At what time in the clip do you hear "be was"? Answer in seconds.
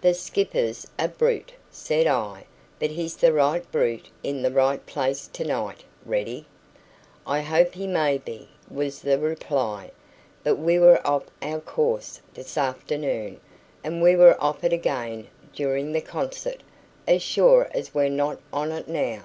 8.18-9.02